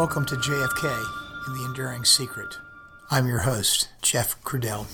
[0.00, 1.06] Welcome to JFK
[1.46, 2.58] and the Enduring Secret.
[3.10, 4.86] I'm your host, Jeff Crudell.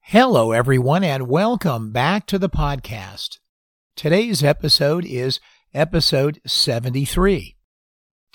[0.00, 3.38] Hello, everyone, and welcome back to the podcast.
[3.94, 5.38] Today's episode is
[5.72, 7.55] episode 73.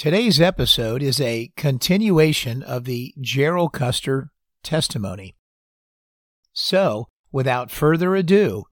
[0.01, 4.31] Today's episode is a continuation of the Gerald Custer
[4.63, 5.35] testimony.
[6.53, 8.63] So, without further ado,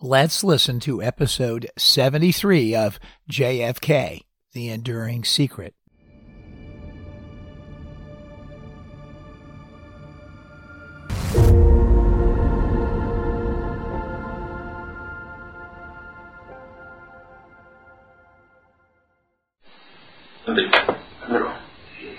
[0.00, 2.98] let's listen to episode 73 of
[3.30, 4.22] JFK
[4.54, 5.74] The Enduring Secret.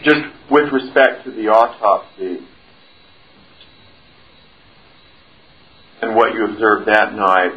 [0.04, 2.46] Just with respect to the autopsy
[6.02, 7.52] and what you observed that night,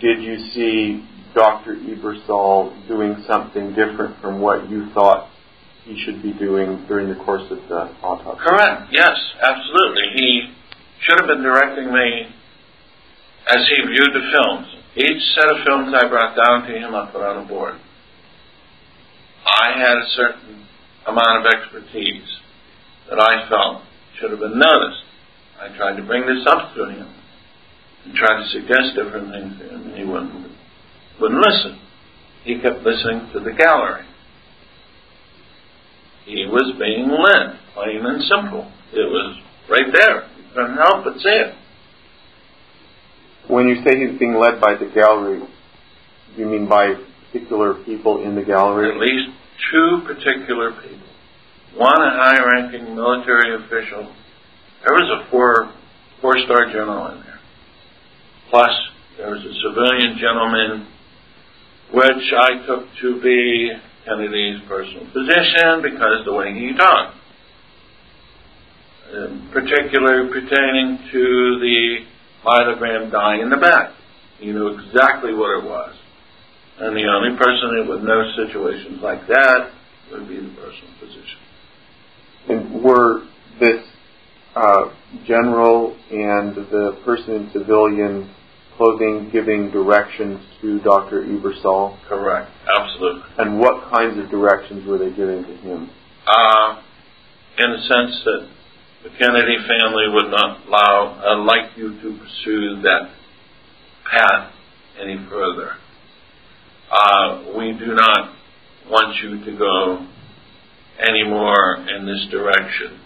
[0.00, 1.76] did you see Dr.
[1.76, 5.30] Ebersole doing something different from what you thought
[5.84, 8.44] he should be doing during the course of the autopsy?
[8.44, 8.92] Correct.
[8.92, 10.02] Yes, absolutely.
[10.16, 10.54] He
[11.00, 12.34] should have been directing me
[13.48, 14.66] as he viewed the films.
[14.96, 17.80] Each set of films I brought down to him, I put on a board.
[19.48, 20.66] I had a certain
[21.06, 22.28] amount of expertise
[23.08, 23.82] that I felt
[24.20, 25.04] should have been noticed.
[25.60, 27.08] I tried to bring this up to him
[28.04, 30.52] and tried to suggest different things to him, and he wouldn't
[31.20, 31.80] wouldn't listen.
[32.44, 34.04] He kept listening to the gallery.
[36.26, 38.70] He was being led, plain and simple.
[38.92, 40.28] It was right there.
[40.36, 41.54] You couldn't help but see it.
[43.48, 45.42] When you say he's being led by the gallery,
[46.36, 46.94] you mean by
[47.32, 48.90] particular people in the gallery?
[48.90, 49.36] At least
[49.70, 51.06] two particular people.
[51.76, 54.12] One, a high ranking military official.
[54.84, 55.72] There was a four
[56.20, 57.40] four star general in there.
[58.50, 58.70] Plus,
[59.16, 60.86] there was a civilian gentleman,
[61.92, 63.72] which I took to be
[64.04, 67.16] Kennedy's personal physician because the way he talked.
[69.12, 71.98] In particular, pertaining to the
[72.44, 73.92] myelogram dye in the back.
[74.38, 75.94] He knew exactly what it was.
[76.80, 79.72] And the only person that would know situations like that
[80.12, 81.40] would be the personal physician.
[82.48, 83.26] And were
[83.60, 83.84] this
[84.54, 84.94] uh,
[85.26, 88.30] general and the person in civilian
[88.76, 91.22] clothing giving directions to Dr.
[91.24, 91.98] Ebersole?
[92.08, 92.50] Correct.
[92.68, 93.22] Absolutely.
[93.38, 95.90] And what kinds of directions were they giving to him?
[96.26, 96.80] Uh,
[97.58, 98.48] in the sense that
[99.02, 103.10] the Kennedy family would not allow, uh, like you to pursue that
[104.10, 104.52] path
[105.00, 105.74] any further.
[106.90, 108.34] Uh, we do not
[108.88, 110.06] want you to go
[110.98, 112.98] any more in this direction.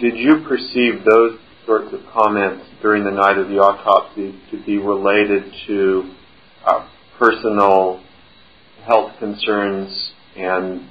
[0.00, 4.78] Did you perceive those sorts of comments during the night of the autopsy to be
[4.78, 6.14] related to
[6.66, 8.02] uh, personal
[8.84, 10.88] health concerns and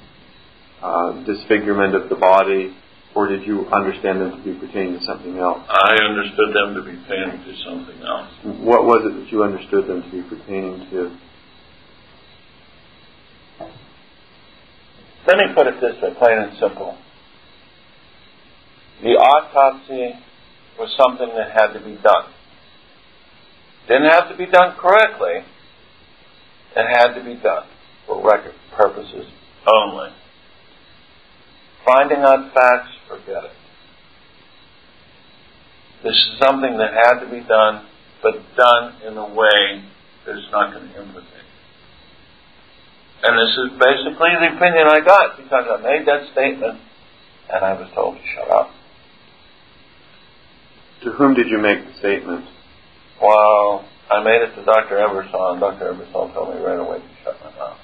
[0.82, 2.74] uh, disfigurement of the body,
[3.16, 5.60] or did you understand them to be pertaining to something else?
[5.68, 8.30] I understood them to be pertaining to something else.
[8.64, 11.18] What was it that you understood them to be pertaining to?
[15.28, 16.98] Let me put it this way, plain and simple.
[19.04, 20.14] The autopsy
[20.80, 22.32] was something that had to be done.
[23.88, 25.44] Didn't have to be done correctly.
[26.76, 27.68] It had to be done
[28.08, 29.28] for record purposes
[29.68, 30.10] only.
[31.86, 33.52] Finding out facts, forget it.
[36.04, 37.86] This is something that had to be done,
[38.22, 39.84] but done in a way
[40.26, 41.46] that's not going to implicate.
[43.24, 46.80] And this is basically the opinion I got because I made that statement
[47.54, 48.72] and I was told to shut up.
[51.04, 52.46] To whom did you make the statement?
[53.22, 54.98] Well, I made it to Dr.
[54.98, 55.94] Ebersole, and Dr.
[55.94, 57.78] Ebersole told me right away to shut my mouth.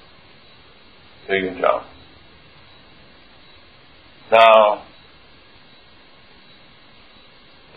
[1.28, 1.84] Do your job.
[4.32, 4.86] Now,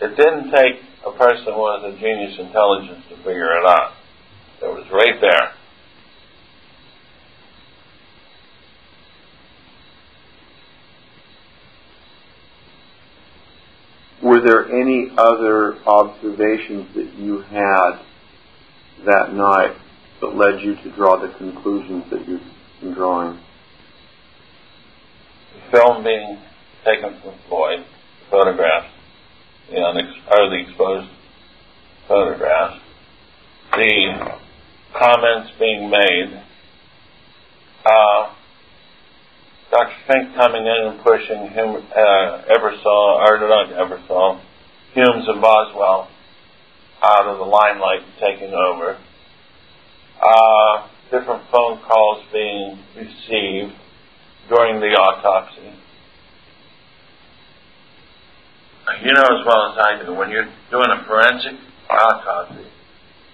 [0.01, 3.93] it didn't take a person with a genius intelligence to figure it out.
[4.61, 5.53] It was right there.
[14.21, 17.99] Were there any other observations that you had
[19.05, 19.75] that night
[20.19, 22.41] that led you to draw the conclusions that you've
[22.81, 23.39] been drawing?
[25.71, 26.37] Film being
[26.83, 27.85] taken from Floyd,
[28.29, 28.93] photographs,
[29.69, 31.09] the unex- or the exposed
[32.07, 32.81] photographs,
[33.71, 34.37] the
[34.93, 36.43] comments being made,
[37.85, 38.33] uh,
[39.71, 39.95] Dr.
[40.09, 44.41] Finck coming in and pushing him, uh, Ebersole, or not Ebersole,
[44.93, 46.09] Humes and Boswell
[47.01, 48.97] out of the limelight and taking over.
[50.21, 53.73] Uh, different phone calls being received
[54.51, 55.71] during the autopsy.
[59.01, 61.55] You know as well as I do, when you're doing a forensic
[61.89, 62.67] autopsy,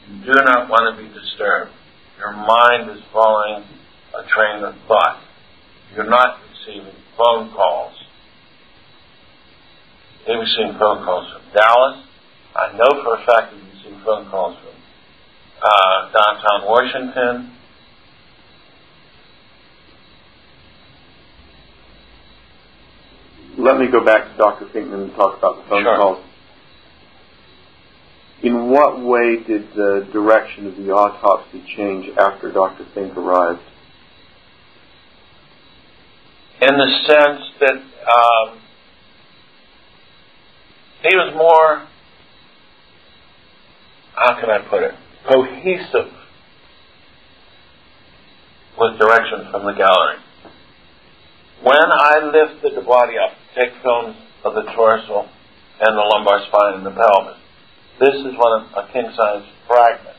[0.08, 1.72] you do not want to be disturbed.
[2.20, 3.66] Your mind is following
[4.14, 5.20] a train of thought.
[5.96, 7.98] You're not receiving phone calls.
[10.28, 12.06] He received phone calls from Dallas.
[12.56, 14.76] I know for a fact he received phone calls from
[15.66, 17.57] uh, downtown Washington.
[23.68, 24.66] Let me go back to Dr.
[24.68, 25.98] Finkman and talk about the phone Sure.
[25.98, 26.24] calls.
[28.42, 32.86] In what way did the direction of the autopsy change after Dr.
[32.96, 33.60] Finck arrived?
[36.60, 38.60] in the sense that um,
[41.04, 41.86] he was more,
[44.16, 44.96] how can I put it,
[45.30, 46.12] cohesive
[48.80, 50.18] with direction from the gallery.
[51.62, 53.38] When I lifted the body up,
[53.84, 55.28] films of the torso
[55.80, 57.38] and the lumbar spine and the pelvis,
[58.00, 60.18] this is one of a king size fragment.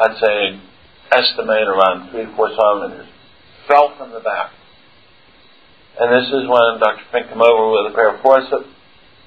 [0.00, 0.60] I'd say
[1.12, 3.08] estimate around three, four centimeters.
[3.68, 4.52] Fell from the back.
[5.98, 7.02] And this is when Dr.
[7.12, 8.68] Finck came over with a pair of forceps,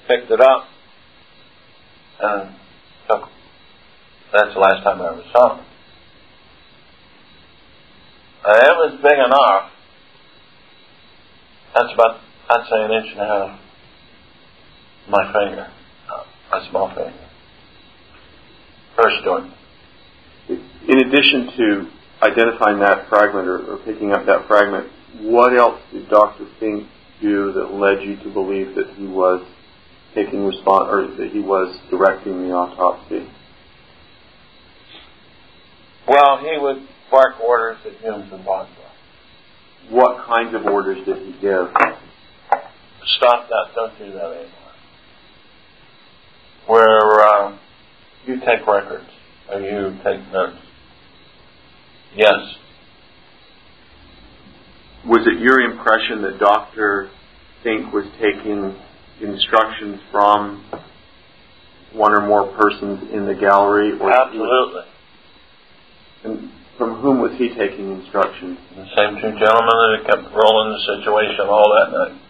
[0.06, 0.68] picked it up,
[2.20, 2.54] and
[3.08, 3.28] took.
[4.32, 5.64] That's the last time I ever saw him.
[8.44, 9.70] And it was big enough.
[11.74, 12.20] That's about,
[12.50, 13.60] I'd say, an inch and a half.
[15.08, 15.70] My finger,
[16.52, 17.14] a small finger.
[18.96, 19.52] First joint.
[20.48, 21.90] In addition to
[22.22, 26.46] identifying that fragment or, or picking up that fragment, what else did Dr.
[26.60, 26.88] Finck
[27.22, 29.46] do that led you to believe that he was
[30.14, 33.30] taking response or that he was directing the autopsy?
[36.08, 38.76] Well, he would bark orders at Humes and Boswell.
[39.90, 41.68] What kinds of orders did he give?
[43.16, 44.50] Stop that, don't do that anymore.
[46.66, 47.58] Where um,
[48.26, 49.08] you take records
[49.50, 50.58] or you take notes.
[52.14, 52.56] Yes.
[55.06, 57.10] Was it your impression that Dr.
[57.64, 58.76] Finck was taking
[59.20, 60.64] instructions from
[61.92, 63.98] one or more persons in the gallery?
[63.98, 64.82] Or Absolutely.
[66.24, 68.58] And from whom was he taking instructions?
[68.76, 72.20] The same two gentlemen that kept rolling the situation all that night.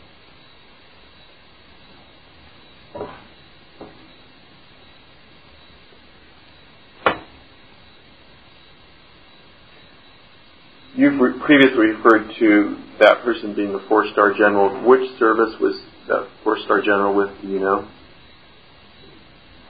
[11.01, 14.87] You've re- previously referred to that person being a four-star general.
[14.87, 17.31] Which service was that four-star general with?
[17.41, 17.89] Do you know?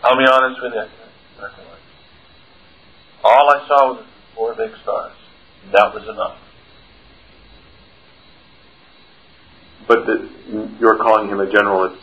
[0.02, 0.80] I'll be honest with you.
[1.40, 3.22] Nothing like it.
[3.22, 5.12] All I saw was four big stars.
[5.70, 6.36] That was enough.
[9.86, 11.94] But the, you're calling him a general.
[11.94, 12.02] It's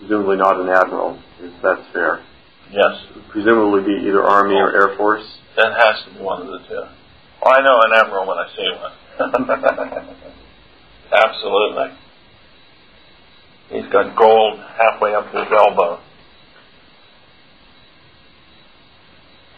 [0.00, 1.18] presumably not an admiral.
[1.40, 2.22] If that's fair.
[2.70, 3.06] Yes.
[3.30, 5.24] Presumably be either Army or Air Force.
[5.56, 6.99] That has to be one of the two.
[7.42, 10.16] Well, I know an emerald when I see one.
[11.12, 11.96] Absolutely.
[13.70, 16.00] He's got gold halfway up his elbow.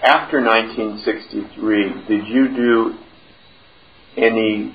[0.03, 2.99] After 1963, did you do
[4.17, 4.75] any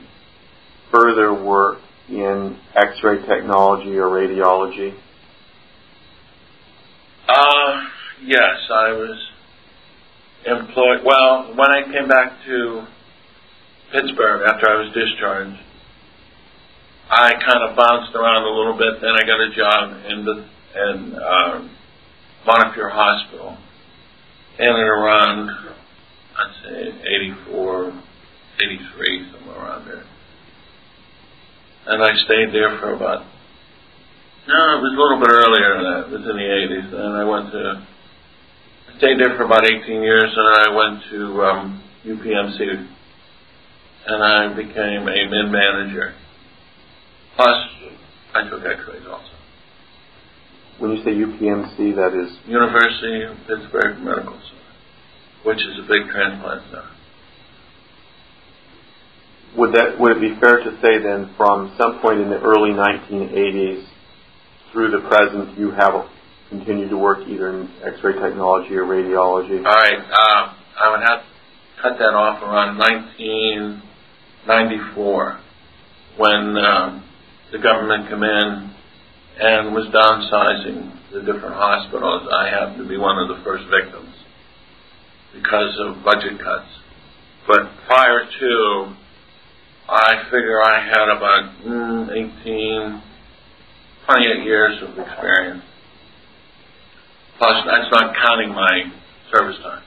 [0.92, 4.98] further work in X-ray technology or radiology?
[7.28, 7.84] Uh,
[8.24, 9.30] yes, I was
[10.46, 11.04] employed.
[11.06, 12.88] Well, when I came back to
[13.91, 15.60] Pittsburgh after I was discharged,
[17.10, 19.01] I kind of bounced around a little bit.
[19.01, 21.72] Then I got a job in the in um,
[22.46, 23.58] Montefiore Hospital,
[24.60, 25.50] in and around
[26.38, 26.94] I'd say
[27.50, 28.03] 84,
[28.62, 30.03] 83, somewhere around there.
[31.88, 33.25] And I stayed there for about
[34.48, 36.01] no, it was a little bit earlier than that.
[36.08, 36.88] It was in the 80s.
[36.96, 37.84] And I went to,
[38.88, 42.88] I stayed there for about 18 years, and I went to um, UPMC,
[44.08, 46.16] and I became a mid manager.
[47.36, 47.58] Plus,
[48.34, 49.36] I took X-rays also.
[50.80, 56.10] When you say UPMC, that is University of Pittsburgh Medical Center, which is a big
[56.10, 56.90] transplant center.
[59.58, 62.72] would that would it be fair to say then, from some point in the early
[62.72, 63.86] 1980s
[64.72, 66.08] through the present, you have
[66.50, 69.58] continued to work either in X-ray technology or radiology?
[69.66, 72.78] All right, um, I would have to cut that off around
[74.48, 75.39] 1994
[76.18, 77.04] when um,
[77.51, 78.74] the government came in
[79.39, 84.16] and was downsizing the different hospitals, I happened to be one of the first victims
[85.34, 86.72] because of budget cuts.
[87.48, 88.96] But prior to,
[89.88, 93.04] I figure I had about mm, 18,
[94.06, 95.63] 28 years of experience.
[97.38, 98.92] Plus, that's not counting my
[99.32, 99.84] service time.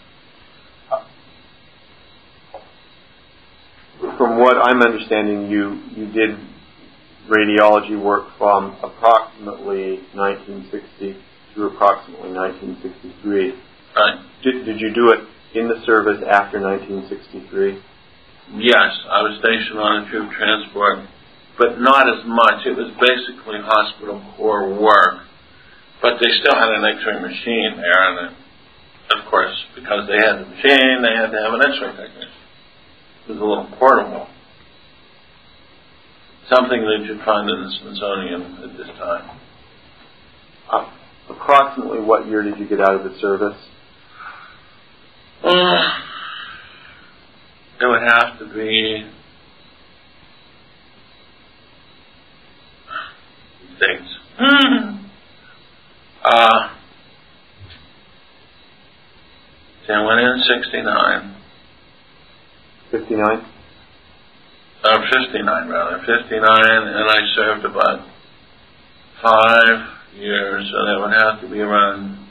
[4.00, 6.38] From what I'm understanding, you you did
[7.28, 11.20] radiology work from approximately 1960
[11.54, 13.52] to approximately 1963.
[13.94, 14.18] Right.
[14.42, 15.20] Did, did you do it
[15.52, 17.76] in the service after 1963?
[18.56, 21.04] Yes, I was stationed on a troop transport,
[21.58, 22.66] but not as much.
[22.66, 25.28] It was basically hospital corps work,
[26.00, 28.34] but they still had an X-ray machine there, and
[29.12, 32.29] of course, because they had the machine, they had to have an X-ray technician.
[33.30, 34.26] Was a little portable,
[36.48, 39.38] something that you'd find in the Smithsonian at this time.
[40.68, 40.90] Uh,
[41.28, 43.56] approximately what year did you get out of the service?
[45.44, 45.46] Uh,
[47.82, 49.08] it would have to be
[53.78, 54.18] dates.
[56.24, 56.68] uh,
[59.86, 61.36] see, I went in '69.
[63.10, 63.44] 59?
[64.84, 68.06] Uh, 59 rather, 59, and I served about
[69.20, 72.24] five years, so that would have to be around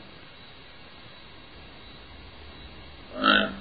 [3.17, 3.51] uh,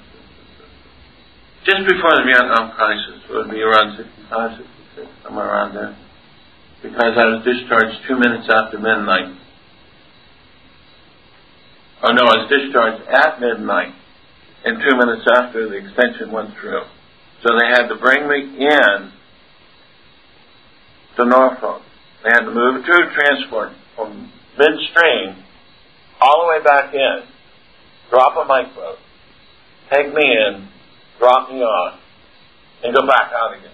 [1.66, 3.20] just before the Vietnam crisis.
[3.28, 4.58] It would be around 65,
[4.94, 5.98] 66, somewhere around there.
[6.84, 9.34] Because I was discharged two minutes after midnight.
[12.04, 13.92] Oh no, I was discharged at midnight
[14.64, 16.82] and two minutes after the extension went through.
[17.42, 19.12] So they had to bring me in
[21.16, 21.83] to Norfolk.
[22.25, 25.45] They had to move a transport from midstream
[26.21, 27.23] all the way back in,
[28.11, 28.97] drop a micro,
[29.92, 30.68] take me in,
[31.18, 32.00] drop me off,
[32.83, 33.71] and go back out again.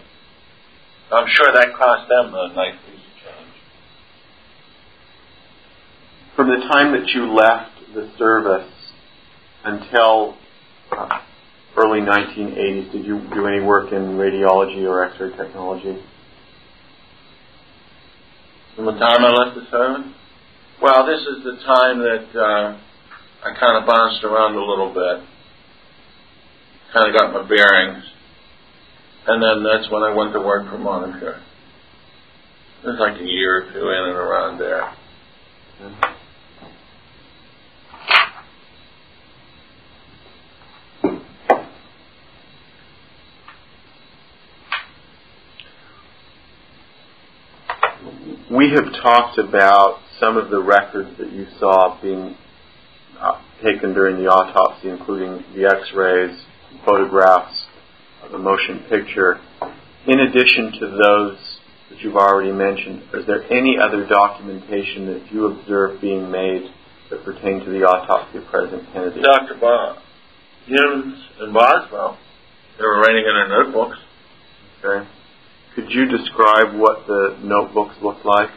[1.10, 3.54] I'm sure that cost them a nice piece of change.
[6.36, 8.72] From the time that you left the service
[9.64, 10.36] until
[11.76, 16.02] early 1980s, did you do any work in radiology or X-ray technology?
[18.76, 20.12] From the time I left the service?
[20.82, 22.78] Well, this is the time that uh,
[23.44, 25.26] I kind of bounced around a little bit.
[26.92, 28.04] Kind of got my bearings.
[29.26, 31.40] And then that's when I went to work for Monitor.
[32.82, 34.92] It was like a year or two in and around there.
[48.64, 52.34] We have talked about some of the records that you saw being
[53.20, 56.34] uh, taken during the autopsy, including the x-rays,
[56.86, 57.66] photographs,
[58.32, 59.38] the motion picture.
[60.06, 61.36] In addition to those
[61.90, 66.64] that you've already mentioned, is there any other documentation that you observed being made
[67.10, 69.20] that pertain to the autopsy of President Kennedy?
[69.20, 69.60] Dr.
[69.60, 69.98] Bob,
[70.64, 72.16] Humes and Boswell,
[72.78, 73.98] they were writing in their notebooks.
[74.82, 75.06] Okay.
[75.74, 78.50] Could you describe what the notebooks looked like?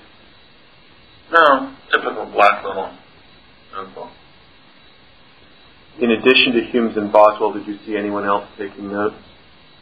[1.32, 2.96] No, typical black little
[3.74, 4.10] notebook.
[6.00, 9.16] In addition to Humes and Boswell, did you see anyone else taking notes?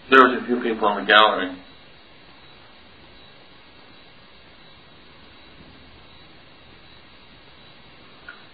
[0.10, 1.58] There was a few people in the gallery.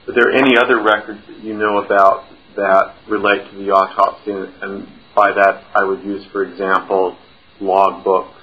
[0.07, 4.31] Are there any other records that you know about that relate to the autopsy?
[4.61, 7.17] And, by that, I would use, for example,
[7.59, 8.40] log books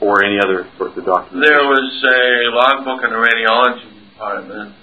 [0.00, 1.48] or any other sorts of documents.
[1.48, 4.74] There was a logbook in the radiology department.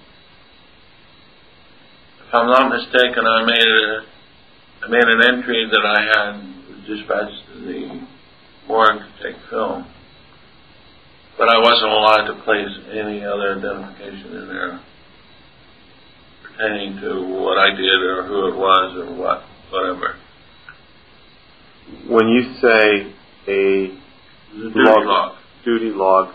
[2.28, 4.06] If I'm not mistaken, I made a
[4.84, 8.06] I made an entry that I had dispatched to the
[8.68, 9.88] morgue to take film,
[11.38, 14.82] but I wasn't allowed to place any other identification in there
[16.44, 20.18] pertaining to what I did or who it was or what whatever.
[22.08, 23.14] When you say
[23.48, 24.03] a a
[24.54, 25.38] duty log, log.
[25.66, 26.34] duty log,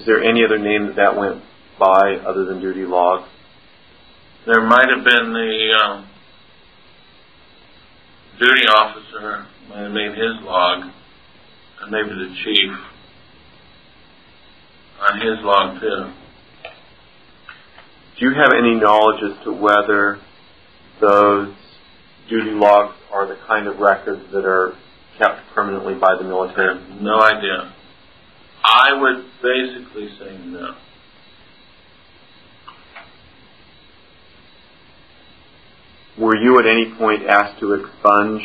[0.00, 1.42] is there any other name that that went
[1.78, 3.24] by other than duty log?
[4.46, 6.08] There might have been the um,
[8.38, 10.90] duty officer might have made his log,
[11.80, 12.70] and maybe the chief
[15.00, 16.12] on his log too.
[18.18, 20.18] Do you have any knowledge as to whether
[21.00, 21.54] those
[22.28, 24.74] duty logs are the kind of records that are
[25.18, 26.80] kept permanently by the military?
[27.00, 27.74] no idea.
[28.64, 30.74] I would basically say no.
[36.18, 38.42] Were you at any point asked to expunge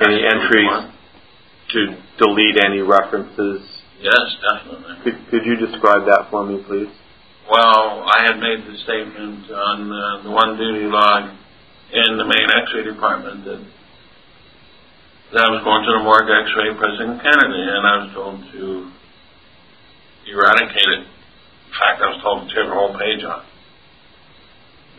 [0.00, 0.92] any entries,
[1.70, 3.64] to delete any references?
[4.00, 4.94] Yes, definitely.
[5.02, 6.92] Could, could you describe that for me, please?
[7.50, 11.30] Well, I had made the statement on uh, the one duty log
[11.92, 13.64] in the main X-ray department that
[15.32, 18.90] that I was going to the morgue X-ray President Kennedy, and I was told to
[20.30, 21.02] eradicate it.
[21.02, 23.44] In fact, I was told to tear the whole page off.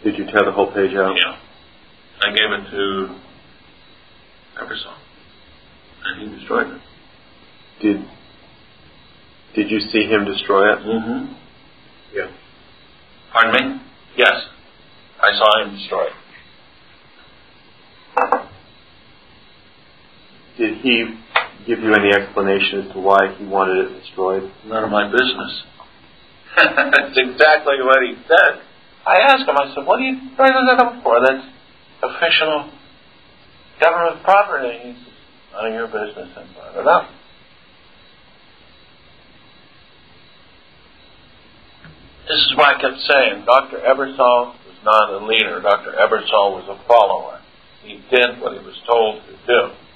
[0.03, 1.15] Did you tear the whole page out?
[1.15, 1.39] Yeah.
[2.21, 2.83] I gave it to
[4.59, 4.99] Ebersole,
[6.03, 6.81] and he destroyed it.
[7.81, 7.97] Did
[9.55, 10.79] Did you see him destroy it?
[10.79, 11.33] Mm-hmm.
[12.13, 12.31] Yeah.
[13.31, 13.81] Pardon me?
[14.17, 14.35] Yes.
[15.21, 16.16] I saw him destroy it.
[20.57, 21.05] Did he
[21.67, 24.51] give you any explanation as to why he wanted it destroyed?
[24.65, 25.63] None of my business.
[26.57, 28.61] That's exactly what he said.
[29.05, 31.21] I asked him, I said, what are you writing that up for?
[31.21, 31.45] That's
[32.03, 32.71] official
[33.79, 34.79] government property.
[34.83, 35.13] He says,
[35.53, 37.09] none of your business, and brought it up.
[42.27, 43.77] This is why I kept saying Dr.
[43.77, 45.61] Ebersole was not a leader.
[45.61, 45.93] Dr.
[45.95, 47.39] Ebersole was a follower.
[47.83, 49.86] He did what he was told to do.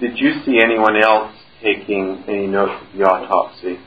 [0.00, 3.78] Did you see anyone else taking any notes of the autopsy?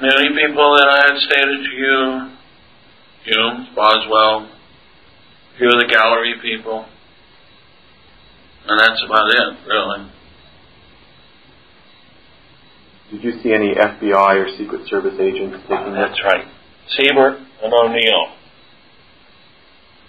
[0.00, 2.30] Many people that I had stated to you,
[3.24, 6.86] Hume, Boswell, a few of the gallery people,
[8.68, 10.10] and that's about it, really.
[13.10, 16.14] Did you see any FBI or Secret Service agents taking notes?
[16.14, 16.46] That's right.
[16.96, 18.26] Sibert and O'Neill.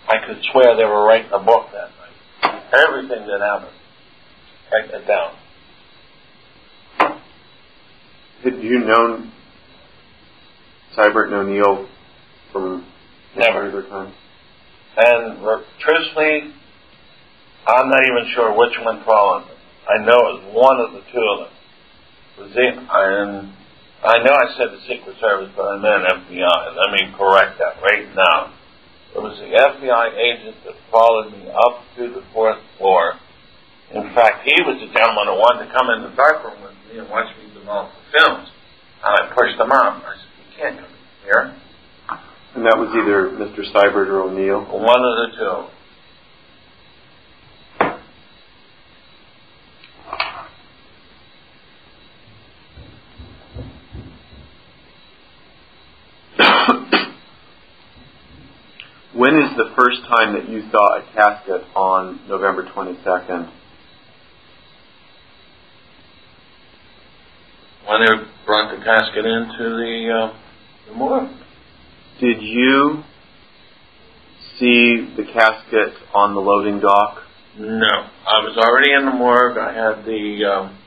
[0.07, 2.63] I could swear they were writing a book that night.
[2.71, 3.80] Everything that happened.
[4.71, 5.35] Write it down.
[8.43, 9.31] Had you known
[10.95, 11.89] Sibert and O'Neill
[12.51, 12.85] from
[13.35, 13.83] Never.
[13.83, 14.13] time?
[14.97, 15.37] And
[15.79, 16.53] truthfully,
[17.67, 19.45] I'm not even sure which one followed.
[19.89, 21.53] I know it was one of the two of them.
[22.39, 23.53] Was it, and
[24.03, 26.75] I know I said the Secret Service, but I meant FBI.
[26.75, 28.53] Let me correct that right now.
[29.15, 33.19] It was the FBI agent that followed me up to the fourth floor.
[33.93, 36.99] In fact, he was the gentleman who wanted to come in the darkroom with me
[36.99, 38.47] and watch me develop the films.
[39.03, 39.99] And I pushed him out.
[39.99, 41.55] I said, you can't come in here.
[42.55, 43.67] And that was either Mr.
[43.67, 44.63] Sibert or O'Neill.
[44.63, 45.67] One of the two.
[59.13, 63.51] When is the first time that you saw a casket on November 22nd?
[67.91, 70.33] When they brought the casket into the, uh,
[70.87, 71.29] the morgue.
[72.21, 73.03] Did you
[74.57, 77.17] see the casket on the loading dock?
[77.59, 79.57] No, I was already in the morgue.
[79.57, 80.77] I had the um,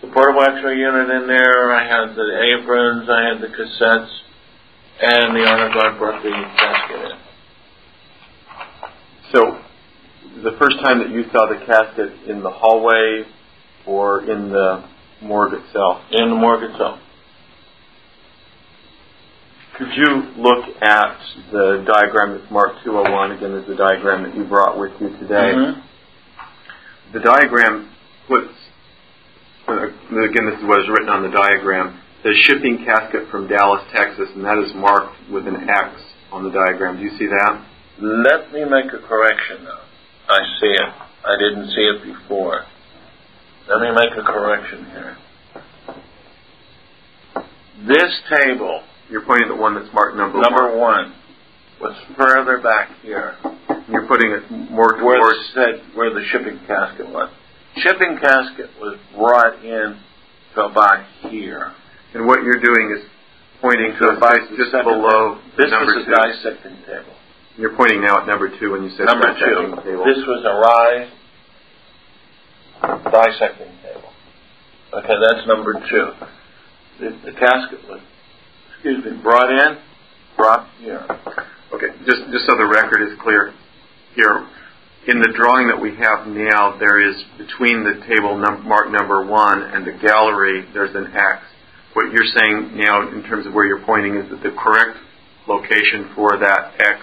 [0.00, 1.74] the portable X-ray unit in there.
[1.74, 3.10] I had the aprons.
[3.10, 4.14] I had the cassettes,
[5.02, 7.18] and the honor guard brought the casket in.
[9.32, 9.58] So,
[10.44, 13.24] the first time that you saw the casket in the hallway
[13.84, 14.84] or in the
[15.20, 16.02] morgue itself?
[16.10, 17.00] In the morgue itself.
[19.76, 21.18] Could you look at
[21.52, 23.32] the diagram that's marked 201?
[23.32, 25.54] Again, there's the diagram that you brought with you today.
[25.54, 25.82] Mhm.
[27.12, 27.88] The diagram
[28.26, 28.52] puts,
[29.68, 33.82] uh, again, this is what is written on the diagram, the shipping casket from Dallas,
[33.92, 36.02] Texas, and that is marked with an X
[36.32, 36.96] on the diagram.
[36.96, 37.58] Do you see that?
[38.00, 39.80] Let me make a correction now.
[40.28, 40.92] I see it.
[41.24, 42.64] I didn't see it before.
[43.68, 45.16] Let me make a correction here.
[47.86, 51.12] This table, You're pointing at the one that's marked number, number one.
[51.12, 51.14] one,
[51.80, 53.36] was further back here.
[53.88, 55.38] You're putting it more where towards.
[55.38, 57.30] the said where the shipping casket was.
[57.76, 59.96] Shipping casket was brought in
[60.54, 61.72] to about here.
[62.14, 63.04] And what you're doing is
[63.60, 66.14] pointing to To a space the just second below This number was a two.
[66.16, 67.14] dissecting table.
[67.56, 69.82] You're pointing now at number two when you said Number dissecting two.
[69.86, 70.04] table.
[70.04, 71.10] This was a rise
[72.82, 74.10] dissecting table.
[74.94, 76.12] Okay, that's number two.
[77.00, 78.00] The, the casket was,
[78.74, 79.78] excuse me, brought in,
[80.36, 81.04] brought here.
[81.74, 83.52] Okay, just just so the record is clear,
[84.14, 84.46] here
[85.06, 89.24] in the drawing that we have now, there is between the table num- marked number
[89.24, 91.44] one and the gallery, there's an X.
[91.94, 94.98] What you're saying now, in terms of where you're pointing, is that the correct
[95.48, 97.00] location for that X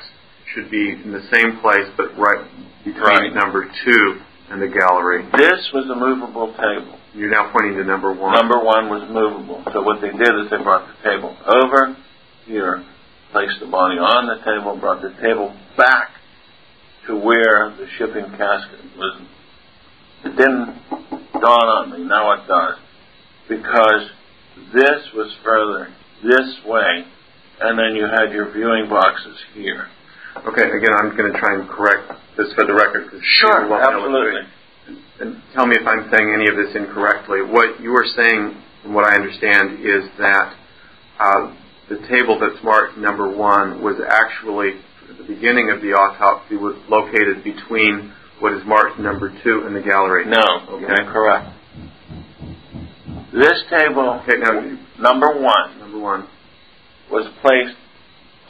[0.53, 2.45] should be in the same place, but right
[2.83, 3.33] between Right.
[3.33, 5.25] number two and the gallery.
[5.37, 6.99] This was a movable table.
[7.13, 8.33] You're now pointing to number one.
[8.33, 9.63] Number one was movable.
[9.73, 11.97] So what they did is they brought the table over
[12.45, 12.85] here,
[13.31, 16.09] placed the body on the table, brought the table back
[17.07, 19.21] to where the shipping casket was.
[20.25, 20.77] It didn't
[21.41, 22.03] dawn on me.
[22.05, 22.77] Now it does.
[23.49, 24.09] Because
[24.73, 27.05] this was further this way,
[27.61, 29.87] and then you had your viewing boxes here.
[30.35, 33.07] Okay, again, I'm going to try and correct this for the record.
[33.39, 34.41] Sure, people won't know what's absolutely.
[35.21, 37.41] And tell me if I'm saying any of this incorrectly.
[37.41, 40.53] What you are saying, from what I understand, is that
[41.19, 41.55] uh,
[41.89, 44.75] the table that's marked number one was actually,
[45.09, 49.73] at the beginning of the autopsy, was located between what is marked number two and
[49.75, 50.25] the gallery.
[50.27, 50.43] No,
[50.75, 50.85] Okay.
[50.85, 51.47] okay, correct.
[53.31, 54.51] This table, Okay, now,
[54.99, 56.27] number one, number one.
[57.09, 57.77] was placed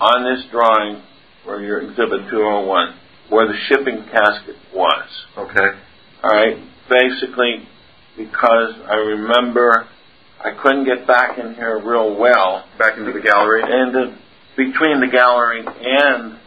[0.02, 1.02] on this drawing
[1.46, 2.96] where your exhibit 201,
[3.30, 5.08] where the shipping casket was.
[5.38, 5.80] Okay.
[6.24, 6.58] All right,
[6.90, 7.68] basically
[8.18, 9.88] because I remember
[10.44, 13.62] I couldn't get back in here real well, Back into the gallery.
[13.64, 14.18] and the,
[14.56, 16.40] between the gallery and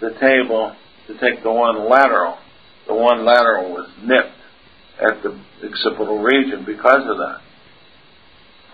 [0.00, 0.74] the table
[1.06, 2.38] to take the one lateral,
[2.86, 4.38] the one lateral was nipped
[5.00, 7.40] at the occipital region because of that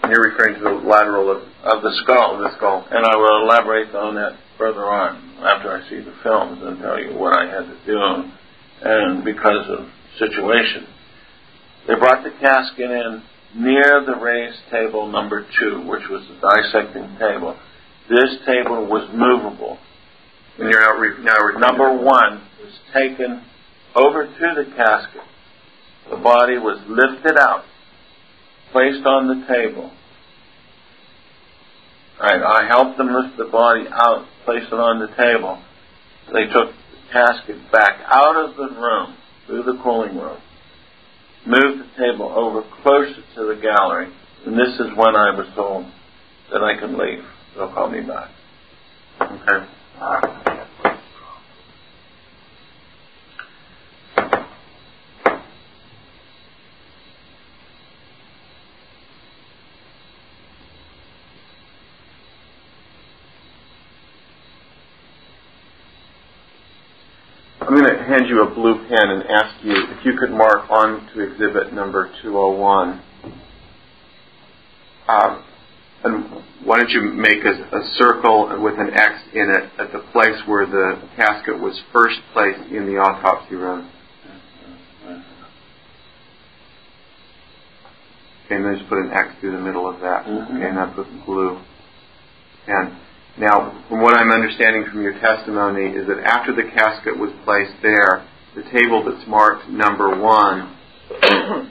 [0.02, 2.36] And you're referring to the lateral of, of the skull.
[2.36, 2.86] of the skull.
[2.90, 7.00] And I will elaborate on that further on after I see the films and tell
[7.00, 8.30] you what I had to do.
[8.82, 9.86] And because of
[10.18, 10.86] situation,
[11.86, 13.22] they brought the casket in
[13.54, 17.56] near the raised table number two, which was the dissecting table.
[18.10, 19.78] This table was movable.
[20.58, 23.44] And you're re- now referring Number one was taken
[23.94, 25.22] over to the casket.
[26.10, 27.64] The body was lifted out,
[28.72, 29.92] placed on the table.
[32.20, 35.60] Right, I helped them lift the body out, place it on the table.
[36.32, 39.14] They took the casket back out of the room,
[39.46, 40.40] through the cooling room,
[41.46, 44.08] moved the table over closer to the gallery,
[44.46, 45.84] and this is when I was told
[46.50, 47.22] that I could leave.
[47.56, 48.30] They'll call me back.
[49.20, 49.66] Okay.
[67.60, 70.70] I'm going to hand you a blue pen and ask you if you could mark
[70.70, 73.02] on to exhibit number 201.
[75.08, 75.44] Um,
[76.04, 80.00] and why don't you make a, a circle with an X in it at the
[80.12, 83.90] place where the casket was first placed in the autopsy room?
[88.46, 90.24] Okay, and then just put an X through the middle of that.
[90.26, 90.56] Mhm.
[90.56, 91.60] Okay, and that's with blue.
[92.68, 92.96] And
[93.38, 97.74] now, from what I'm understanding from your testimony, is that after the casket was placed
[97.82, 100.76] there, the table that's marked number one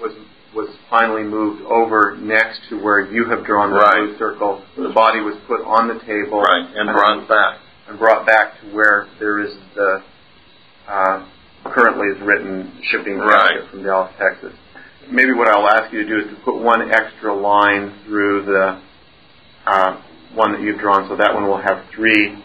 [0.00, 0.12] was
[0.54, 4.06] was finally moved over next to where you have drawn the Right.
[4.06, 4.62] blue circle.
[4.76, 7.58] The body was put on the table Right, and brought back.
[7.88, 10.02] and brought back to where there is the
[10.88, 11.26] uh,
[11.64, 13.50] currently is written shipping Right.
[13.54, 14.52] casket from Dallas, Texas.
[15.10, 18.80] Maybe what I'll ask you to do is to put one extra line through the
[19.66, 20.00] uh,
[20.34, 22.42] one that you've drawn, so that one will have three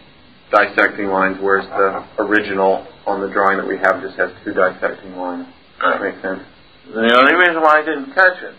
[0.51, 5.15] dissecting lines, whereas the original on the drawing that we have just has two dissecting
[5.15, 5.45] lines.
[5.81, 6.41] Does that make sense?
[6.85, 8.55] The only reason why I didn't catch it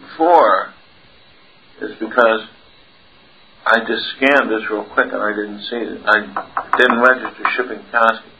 [0.00, 0.72] before
[1.82, 2.48] is because
[3.66, 6.00] I just scanned this real quick and I didn't see it.
[6.06, 8.32] I didn't register shipping casket.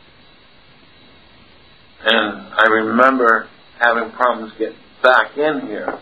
[2.05, 5.99] And I remember having problems getting back in here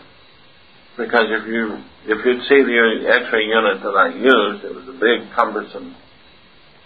[0.97, 4.97] because if you if you'd see the X-ray unit that I used, it was a
[4.97, 5.95] big cumbersome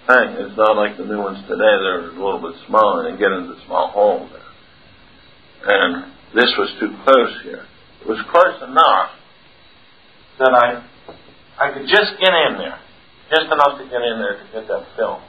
[0.07, 0.27] thing.
[0.41, 3.31] It's not like the new ones today; they're a little bit smaller and they get
[3.31, 4.49] into small holes there
[5.65, 7.65] and this was too close here.
[8.01, 9.11] It was close enough
[10.39, 10.85] that I
[11.59, 12.79] I could just get in there,
[13.27, 15.19] just enough to get in there to get that film.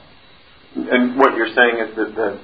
[0.75, 2.39] And what you're saying is that the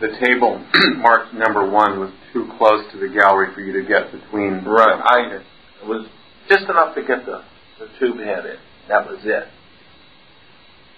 [0.00, 0.60] the table
[0.98, 4.64] marked number one was too close to the gallery for you to get between.
[4.64, 5.00] Right.
[5.00, 5.40] I
[5.82, 6.06] it was
[6.48, 7.42] just enough to get the
[7.78, 8.56] the tube head in.
[8.88, 9.44] That was it.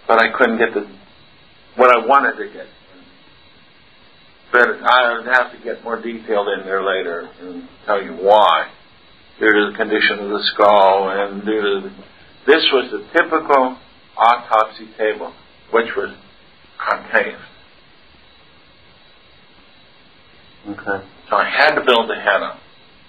[0.07, 0.87] But I couldn't get the
[1.77, 2.67] what I wanted to get.
[4.53, 8.71] But I would have to get more detailed in there later and tell you why.
[9.41, 11.91] Due to the condition of the skull and due to the,
[12.47, 13.77] this was the typical
[14.17, 15.35] autopsy table,
[15.73, 16.15] which was
[16.79, 17.35] concave.
[20.69, 21.05] Okay.
[21.29, 22.61] So I had to build the head up.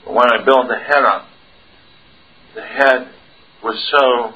[0.03, 1.27] But when I built the head up,
[2.55, 3.09] the head
[3.63, 4.33] was so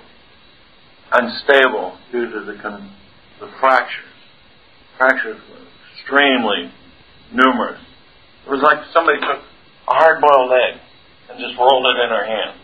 [1.12, 2.94] unstable due to the con-
[3.40, 4.06] the fractures.
[4.98, 6.72] Fractures were extremely
[7.32, 7.80] numerous.
[8.46, 9.40] It was like somebody took
[9.88, 10.82] a hard-boiled egg
[11.30, 12.60] and just rolled it in her hand.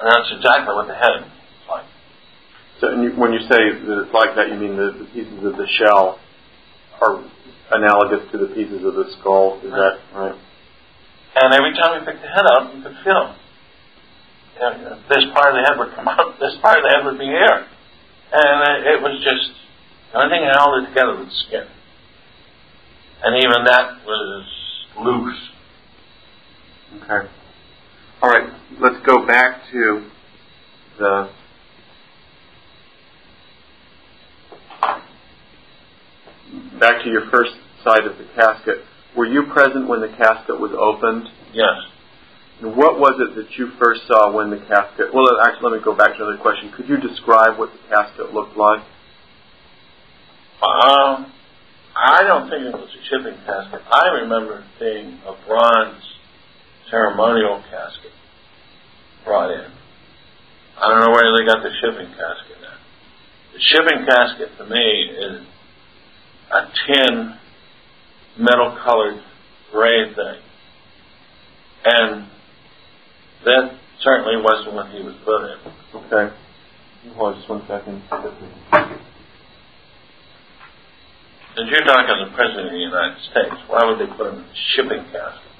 [0.00, 1.84] And that's exactly what the head is like.
[2.80, 5.60] So you, when you say that it's like that, you mean the, the pieces of
[5.60, 6.18] the shell
[7.02, 7.22] are
[7.70, 9.60] analogous to the pieces of the skull.
[9.62, 10.38] Is that right?
[11.36, 13.36] And every time we picked the head up, you could feel
[15.08, 17.24] this part of the head would come out, this part of the head would be
[17.24, 17.66] here.
[18.32, 19.56] And it, it was just,
[20.12, 21.66] the only thing that held it together was skin.
[23.22, 24.46] And even that was
[25.00, 25.50] loose.
[27.02, 27.28] Okay.
[28.22, 28.52] All right.
[28.80, 30.10] Let's go back to
[30.98, 31.30] the
[36.78, 37.52] back to your first
[37.84, 38.78] side of the casket.
[39.16, 41.28] Were you present when the casket was opened?
[41.52, 41.76] Yes.
[42.60, 45.14] What was it that you first saw when the casket?
[45.14, 46.70] Well, actually, let me go back to another question.
[46.76, 48.84] Could you describe what the casket looked like?
[50.60, 51.32] Um,
[51.96, 53.80] I don't think it was a shipping casket.
[53.90, 56.04] I remember being a bronze
[56.90, 58.12] ceremonial casket
[59.24, 59.72] brought in.
[60.76, 62.78] I don't know where they got the shipping casket at.
[63.54, 65.46] The shipping casket to me is
[66.52, 67.34] a tin,
[68.38, 69.22] metal colored
[69.72, 70.42] gray thing.
[71.84, 72.26] And
[73.44, 75.58] that certainly wasn't what he was put in.
[75.94, 76.34] Okay.
[77.16, 78.02] Hold on just one second.
[81.56, 83.56] And you're talking the President of the United States.
[83.68, 85.50] Why would they put him in a shipping casket?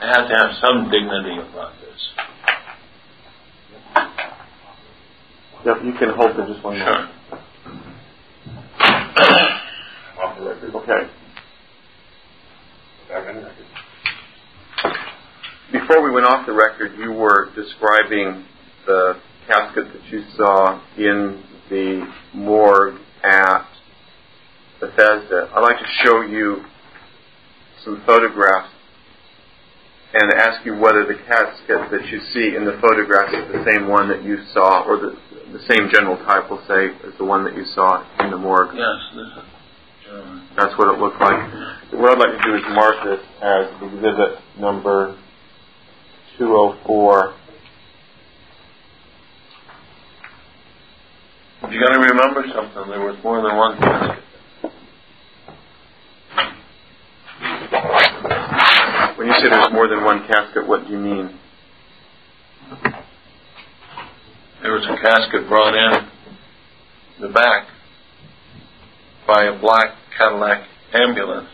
[0.00, 2.00] They have to have some dignity about this.
[5.66, 7.08] Yep, you can hold for just one Sure.
[10.38, 10.74] the record.
[10.74, 11.10] Okay.
[15.88, 18.44] Before we went off the record, you were describing
[18.84, 23.64] the casket that you saw in the morgue at
[24.80, 25.48] Bethesda.
[25.54, 26.62] I'd like to show you
[27.86, 28.68] some photographs
[30.12, 33.88] and ask you whether the casket that you see in the photographs is the same
[33.88, 35.16] one that you saw, or the,
[35.56, 38.76] the same general type, we'll say, as the one that you saw in the morgue.
[38.76, 39.50] Yes, this is
[40.04, 40.48] German.
[40.54, 41.40] That's what it looked like.
[41.94, 45.16] What I'd like to do is mark this as exhibit number
[46.38, 47.34] 204.
[51.70, 52.90] You got to remember something.
[52.90, 54.24] There was more than one casket.
[59.18, 61.38] When you say there's more than one casket, what do you mean?
[64.62, 66.08] There was a casket brought in
[67.20, 67.66] the back
[69.26, 71.48] by a black Cadillac ambulance.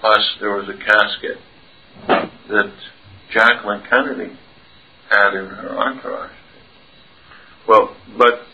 [0.00, 1.38] Plus, there was a casket
[2.48, 2.72] that
[3.34, 4.38] Jacqueline Kennedy
[5.10, 6.30] had in her entourage.
[7.66, 8.46] Well, but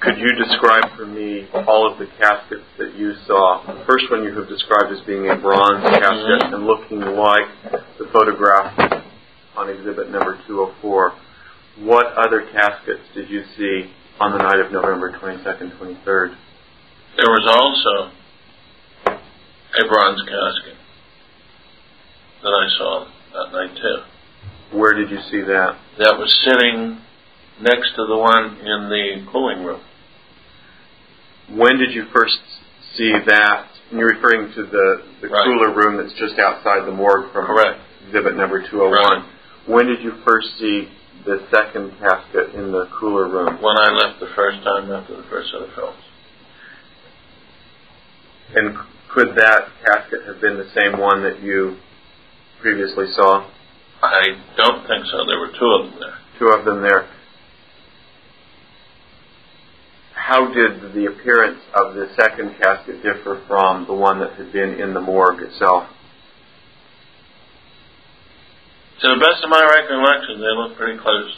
[0.00, 3.64] could you describe for me all of the caskets that you saw?
[3.66, 7.48] The first one you have described as being a bronze casket and looking like
[7.98, 9.02] the photograph
[9.56, 11.12] on exhibit number 204.
[11.80, 16.36] What other caskets did you see on the night of November 22nd, 23rd?
[17.16, 18.12] There was also
[19.06, 20.75] a bronze casket
[22.46, 24.78] that I saw that night too.
[24.78, 25.74] Where did you see that?
[25.98, 26.98] That was sitting
[27.60, 29.80] next to the one in the cooling room.
[31.50, 32.38] When did you first
[32.96, 33.66] see that?
[33.90, 35.44] And you're referring to the, the Right.
[35.44, 37.80] cooler room that's just outside the morgue from Correct.
[38.06, 38.90] exhibit number 201.
[38.92, 39.24] Right.
[39.66, 40.88] When did you first see
[41.24, 43.58] the second casket in the cooler room?
[43.62, 46.02] When I left the first time after the first set of films.
[48.54, 48.76] And
[49.08, 51.78] could that casket have been the same one that you
[52.60, 53.48] previously saw?
[54.02, 54.22] I
[54.56, 55.24] don't think so.
[55.26, 56.18] There were two of them there.
[56.38, 57.08] Two of them there.
[60.14, 64.80] How did the appearance of the second casket differ from the one that had been
[64.80, 65.88] in the morgue itself?
[69.00, 71.36] To the best of my recollection, they look pretty close.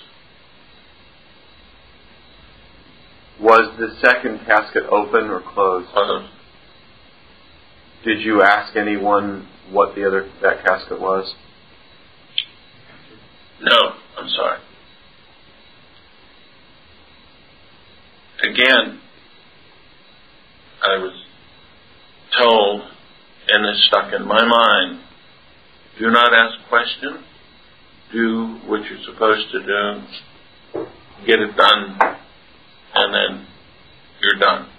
[3.40, 5.88] Was the second casket open or closed?
[5.90, 6.28] Close.
[8.08, 11.34] Did you ask anyone what the other that casket was?
[13.60, 13.76] No,
[14.16, 14.60] I'm sorry.
[18.44, 18.98] Again,
[20.82, 21.22] I was
[22.38, 22.80] told,
[23.48, 25.02] and it stuck in my mind,
[25.98, 27.26] do not ask questions,
[28.10, 30.86] do what you're supposed to do,
[31.26, 31.98] get it done,
[32.94, 33.46] and then
[34.22, 34.70] you're done.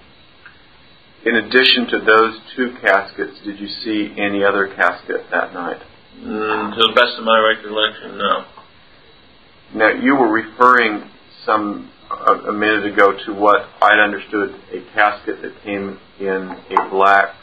[1.29, 5.77] In addition to those two caskets, did you see any other casket that night?
[6.17, 8.45] Mm, to the best of my recollection, no.
[9.75, 11.07] Now, you were referring
[11.45, 16.89] some a, a minute ago to what I'd understood a casket that came in a
[16.89, 17.35] black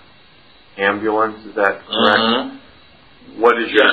[0.78, 1.46] ambulance.
[1.46, 2.18] Is that correct?
[2.18, 3.40] Mm-hmm.
[3.40, 3.92] What is your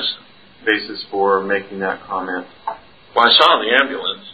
[0.65, 2.47] basis for making that comment?
[3.15, 4.25] Well, I saw the ambulance,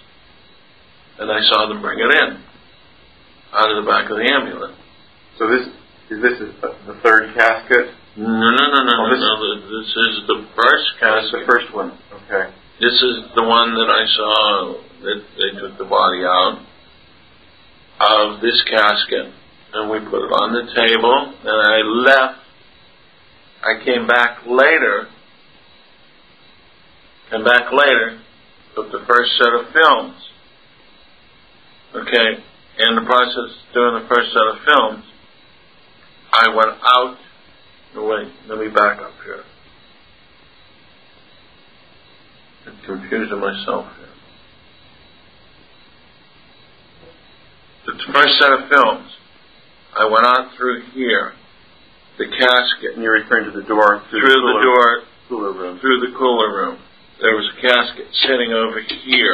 [1.20, 2.44] and I saw them bring it in
[3.52, 4.78] out of the back of the ambulance.
[5.40, 5.74] So this is
[6.22, 7.96] this is the third casket.
[8.18, 9.80] No, no, no, no, Oh, no, this- no.
[9.80, 9.88] This
[10.20, 11.40] is the first oh, That's casket.
[11.40, 11.98] the first one.
[12.12, 12.52] Okay.
[12.82, 14.74] This is the one that I saw
[15.04, 16.60] that they took the body out
[18.02, 19.32] of this casket,
[19.74, 22.40] and we put it on the table, and I left.
[23.64, 25.08] I came back later,
[27.30, 28.20] came back later,
[28.76, 30.16] took the first set of films.
[31.96, 32.44] Okay,
[32.80, 33.36] in the process
[33.68, 35.04] of doing the first set of films,
[36.32, 37.18] I went out.
[37.96, 39.44] No, wait, let me back up here.
[42.68, 44.06] I'm confusing myself here.
[47.88, 49.10] The first set of films,
[49.98, 51.34] I went out through here,
[52.20, 55.80] the casket, And you're referring to the door through the cooler, door, cooler room.
[55.80, 56.78] through the cooler room.
[57.22, 59.34] There was a casket sitting over here,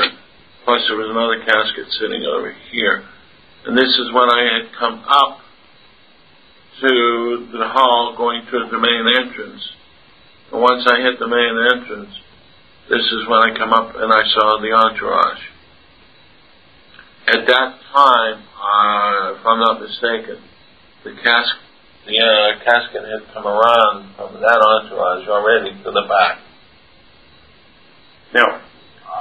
[0.64, 3.04] plus there was another casket sitting over here.
[3.66, 5.40] And this is when I had come up
[6.82, 9.64] to the hall going to the main entrance.
[10.52, 12.14] And once I hit the main entrance,
[12.90, 15.44] this is when I come up and I saw the entourage.
[17.28, 20.44] At that time, uh, if I'm not mistaken,
[21.04, 21.50] the cask,
[22.06, 26.40] the uh, casket had come around from that entourage already to the back.
[28.34, 28.62] Now,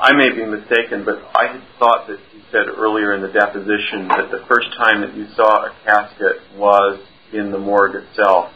[0.03, 4.09] I may be mistaken, but I had thought that you said earlier in the deposition
[4.09, 7.01] that the first time that you saw a casket was
[7.35, 8.51] in the morgue itself.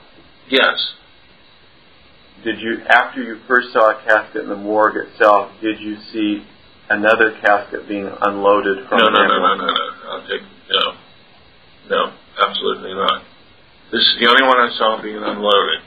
[0.49, 0.77] Yes.
[2.45, 6.47] Did you, after you first saw a casket in the morgue itself, did you see
[6.89, 9.75] another casket being unloaded from No, the no, no, no, ambulance?
[9.75, 10.11] no, no.
[10.15, 10.85] I'll take no,
[11.91, 12.13] no,
[12.47, 13.23] absolutely not.
[13.91, 15.81] This is the only one I saw being unloaded.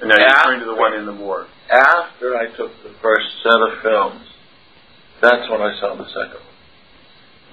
[0.00, 1.46] And now you're referring to the one in the morgue.
[1.70, 4.26] After I took the first set of films,
[5.20, 6.57] that's when I saw the second one.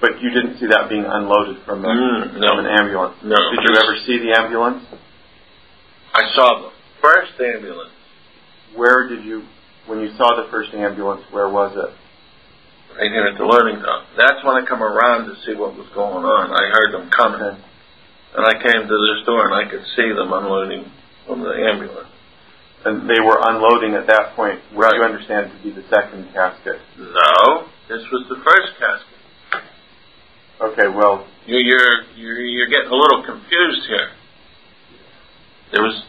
[0.01, 2.47] But you didn't see that being unloaded from, the, Mm, no.
[2.49, 3.15] from an ambulance.
[3.23, 3.35] No.
[3.35, 4.83] Did you ever see the ambulance?
[6.13, 7.91] I saw the first ambulance
[8.75, 9.43] Where did you,
[9.87, 11.91] when you saw the first ambulance, where was it?
[12.99, 14.03] right here at the learning dock.
[14.15, 16.51] That's when I come around to see what was going on.
[16.51, 17.59] I heard them coming, Okay.
[18.35, 20.91] and I came to this door and I could see them unloading
[21.27, 22.07] from the ambulance.
[22.85, 24.95] And they were unloading at that point, what Right.
[24.95, 26.79] you understand to be the second casket.
[26.97, 29.14] No, this was the first casket.
[30.61, 34.09] Okay, well, You're you're you're, you're getting a little confused here.
[35.73, 36.03] There was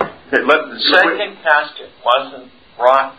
[0.00, 3.14] okay, let, the second casket wasn't brought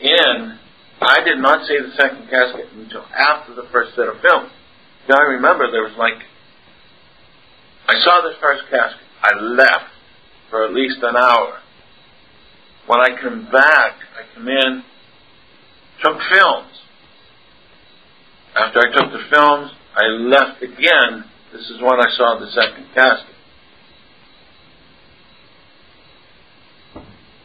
[0.00, 0.58] in.
[1.00, 4.52] I did not see the second casket until after the first set of films.
[5.08, 6.22] Now I remember there was like
[7.88, 9.02] I saw the first casket.
[9.22, 9.90] I left
[10.50, 11.58] for at least an hour.
[12.86, 14.84] When I come back, I come in,
[16.00, 16.70] took films.
[18.54, 21.24] After I took the films, I left again.
[21.52, 23.32] This is when I saw the second casket.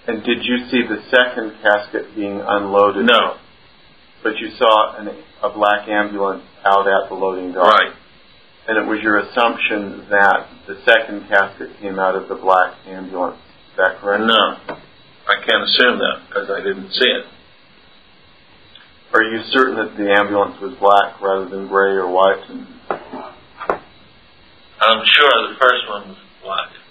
[0.08, 3.06] and did you see the second casket being unloaded?
[3.06, 3.38] No.
[4.24, 5.10] But you saw an,
[5.44, 7.68] a black ambulance out at the loading dock.
[7.68, 7.94] Right.
[8.68, 13.38] And it was your assumption that the second casket came out of the black ambulance.
[13.72, 14.24] Is that correct?
[14.24, 14.80] No.
[15.28, 17.26] I can't assume that because I didn't see it.
[19.14, 22.44] Are you certain that the ambulance was black rather than gray or white?
[24.80, 26.70] I'm sure the first one was black.
[26.72, 26.82] It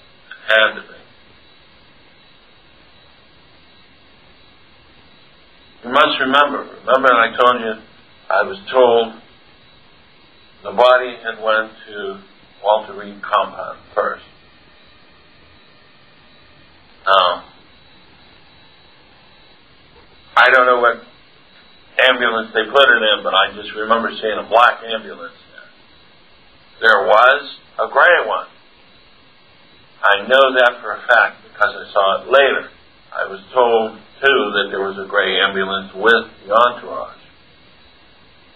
[0.48, 0.96] had to be.
[5.85, 7.72] You must remember, remember I told you
[8.29, 9.12] I was told
[10.64, 12.22] the body had went to
[12.64, 14.24] Walter Reed compound first.
[17.07, 17.45] Now,
[20.36, 21.05] I don't know what
[22.01, 25.70] ambulance they put it in, but I just remember seeing a black ambulance there.
[26.80, 28.49] There was a gray one.
[30.03, 32.68] I know that for a fact because I saw it later.
[33.16, 37.16] I was told too that there was a gray ambulance with the entourage.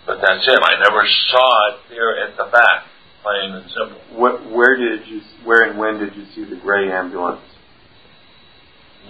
[0.07, 0.61] But that's it.
[0.61, 2.85] I never saw it here at the back,
[3.23, 4.01] plain and simple.
[4.17, 7.45] What, where did you, where and when did you see the gray ambulance?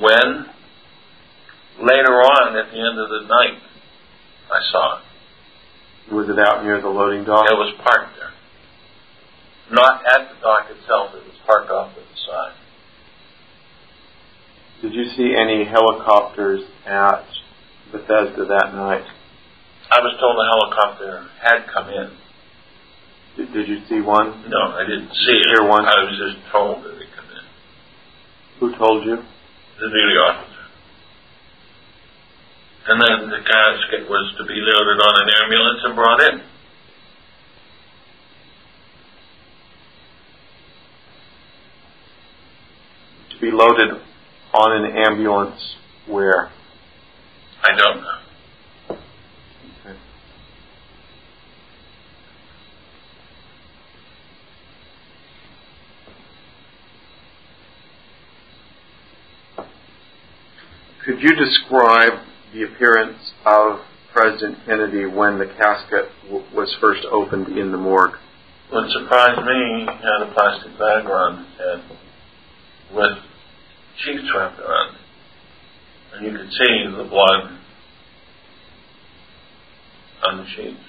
[0.01, 0.47] When
[1.83, 3.59] later on at the end of the night
[4.51, 5.05] I saw it.
[6.15, 7.47] Was it out near the loading dock?
[7.47, 8.35] It was parked there.
[9.71, 12.57] Not at the dock itself, it was parked off to the side.
[14.83, 17.25] Did you see any helicopters at
[17.93, 19.05] Bethesda that night?
[19.91, 22.11] I was told a helicopter had come in.
[23.37, 24.45] Did, did you see one?
[24.49, 25.47] No, I didn't see it.
[25.55, 25.85] Hear one?
[25.85, 27.45] I was just told that it come in.
[28.59, 29.17] Who told you?
[29.17, 30.50] The duty officer.
[32.89, 36.41] And then the casket was to be loaded on an ambulance and brought in.
[43.31, 44.03] To be loaded
[44.55, 45.77] on an ambulance
[46.07, 46.51] where?
[47.63, 48.99] I don't know.
[49.85, 49.99] Okay.
[61.05, 63.81] Could you describe the appearance of
[64.13, 68.17] President Kennedy when the casket w- was first opened in the morgue?
[68.71, 71.99] What surprised me, he had a plastic bag around his head
[72.95, 73.19] with
[74.05, 75.01] sheets wrapped around it.
[76.15, 77.59] And you could see the blood
[80.27, 80.83] on the sheets.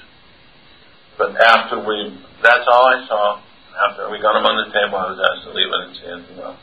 [1.18, 3.42] But after we, that's all I saw.
[3.90, 5.70] After we got him on the table, I was asked to leave.
[5.70, 6.60] I didn't see anything else.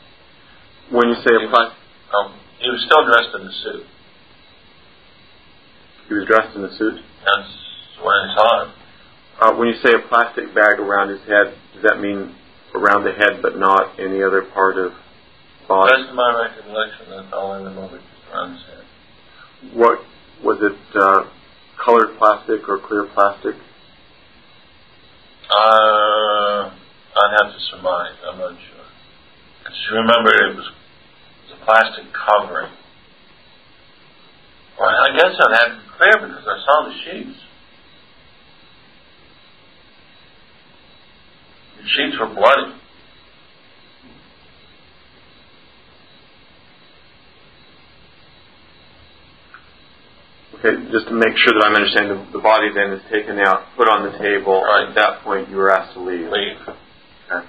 [0.91, 1.77] When you say a plastic,
[2.09, 3.85] Um, he was still dressed in the suit.
[6.09, 6.99] He was dressed in a suit.
[7.23, 7.49] That's
[8.01, 8.73] I saw him.
[9.39, 12.35] Uh, when you say a plastic bag around his head, does that mean
[12.75, 14.91] around the head but not any other part of
[15.67, 15.93] body?
[15.95, 18.01] Best of my recollection, that's all I remember,
[18.33, 18.85] around his head.
[19.73, 19.99] What
[20.43, 20.75] was it?
[20.95, 21.29] Uh,
[21.83, 23.55] colored plastic or clear plastic?
[25.49, 28.15] Uh, I'd have to surmise.
[28.27, 28.85] I'm not sure.
[29.65, 30.71] I just remember it was
[31.53, 32.71] a plastic covering.
[34.79, 37.39] Well, I guess it had to be clear because I saw the sheets.
[41.77, 42.79] The sheets were bloody.
[50.55, 53.63] Okay, just to make sure that I'm understanding, the, the body then is taken out,
[53.77, 54.63] put on the table.
[54.63, 54.89] Right.
[54.89, 56.27] At that point, you were asked to leave.
[56.27, 56.59] Leave.
[56.67, 57.47] Okay.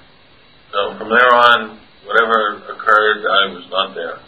[0.71, 4.19] So from there on, whatever occurred, I was not there.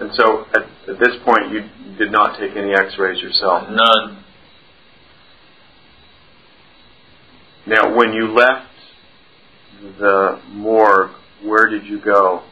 [0.00, 1.60] And so, at, at this point, you
[1.98, 3.68] did not take any X-rays yourself.
[3.68, 4.24] None.
[7.66, 8.66] Now, when you left
[9.98, 11.10] the morgue,
[11.44, 12.42] where did you go?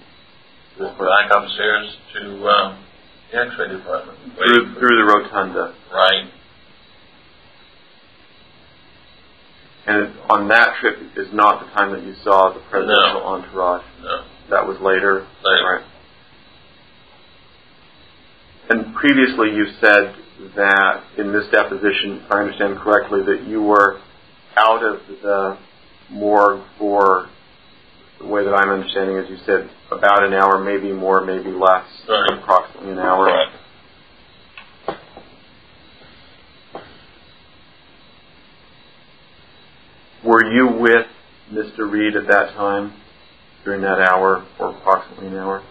[0.78, 2.84] Back upstairs to um,
[3.32, 4.18] the X-ray department.
[4.36, 5.74] Through, through the rotunda.
[5.92, 6.30] Right.
[9.86, 13.26] And on that trip is not the time that you saw the presidential No.
[13.26, 13.84] entourage.
[14.02, 14.24] No.
[14.50, 15.26] That was later.
[15.42, 15.64] Later.
[15.64, 15.84] Right.
[18.70, 20.14] And previously you said
[20.56, 24.00] that in this deposition, if I understand correctly, that you were
[24.56, 25.58] out of the
[26.10, 27.28] morgue for
[28.18, 31.86] the way that I'm understanding, as you said, about an hour, maybe more, maybe less,
[32.08, 32.32] Right.
[32.32, 33.26] approximately an hour.
[33.26, 33.52] Right.
[40.24, 41.06] Were you with
[41.52, 41.90] Mr.
[41.90, 42.92] Reed at that time,
[43.64, 45.62] during that hour, or approximately an hour?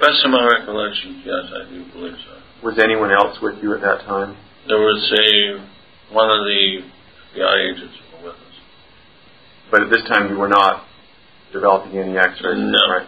[0.00, 2.40] Best of my recollection, yes, I do believe so.
[2.66, 4.36] Was anyone else with you at that time?
[4.66, 6.82] There was a one of the
[7.36, 8.54] FBI agents who were with us.
[9.70, 10.84] But at this time you were not
[11.52, 12.78] developing any X-rays, No.
[12.90, 13.06] right?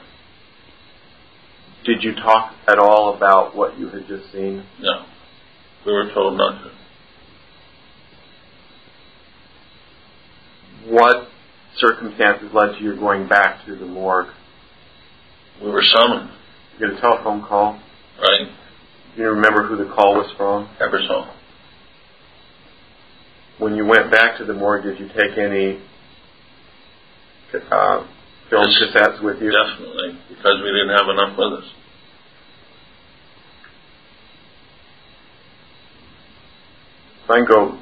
[1.84, 4.64] Did you talk at all about what you had just seen?
[4.78, 5.04] No,
[5.86, 6.70] we were told not to.
[10.92, 11.28] What
[11.78, 14.28] circumstances led to your going back to the morgue?
[15.62, 16.30] We were summoned,
[16.78, 17.80] You get a telephone call.
[18.20, 18.48] right?
[19.14, 20.68] Do you remember who the call was from?
[20.80, 21.28] Ebersole.
[23.58, 25.78] When you went back to the morgue, did you take any
[27.70, 28.06] uh,
[28.48, 28.94] film Yes.
[28.94, 29.52] cassettes with you?
[29.52, 31.70] Definitely, because we didn't have enough with us.
[37.24, 37.78] If I can go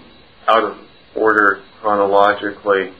[0.48, 0.76] out of
[1.16, 2.92] order chronologically,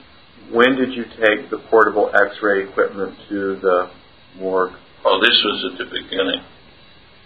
[0.51, 3.91] when did you take the portable X-ray equipment to the
[4.37, 4.73] morgue?
[5.03, 6.41] Oh, this was at the beginning.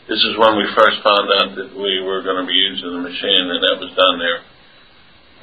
[0.07, 3.03] This is when we first found out that we were going to be using the
[3.03, 4.39] machine, and that was done there.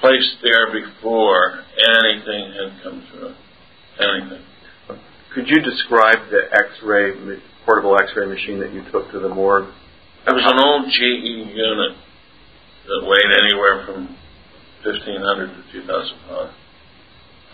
[0.00, 3.34] Placed there before anything had come through.
[4.00, 4.42] Anything.
[5.34, 9.68] Could you describe the X-ray portable X-ray machine that you took to the morgue?
[10.26, 11.96] It was an old GE unit
[12.86, 14.16] that weighed anywhere from
[14.84, 16.54] 1,500 to 2,000 pounds.